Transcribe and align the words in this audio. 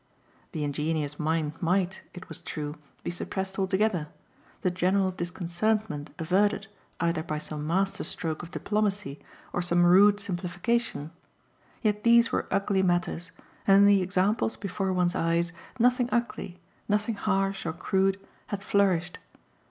The 0.53 0.63
ingenuous 0.63 1.19
mind 1.19 1.61
might, 1.61 2.01
it 2.15 2.27
was 2.27 2.41
true, 2.41 2.73
be 3.03 3.11
suppressed 3.11 3.59
altogether, 3.59 4.07
the 4.63 4.71
general 4.71 5.11
disconcertment 5.11 6.09
averted 6.17 6.65
either 6.99 7.21
by 7.21 7.37
some 7.37 7.67
master 7.67 8.03
stroke 8.03 8.41
of 8.41 8.49
diplomacy 8.49 9.21
or 9.53 9.61
some 9.61 9.85
rude 9.85 10.19
simplification; 10.19 11.11
yet 11.83 12.03
these 12.03 12.31
were 12.31 12.47
ugly 12.49 12.81
matters, 12.81 13.31
and 13.67 13.77
in 13.83 13.85
the 13.85 14.01
examples 14.01 14.57
before 14.57 14.91
one's 14.91 15.13
eyes 15.13 15.53
nothing 15.77 16.09
ugly, 16.11 16.59
nothing 16.89 17.13
harsh 17.13 17.63
or 17.67 17.71
crude, 17.73 18.19
had 18.47 18.63
flourished. 18.63 19.19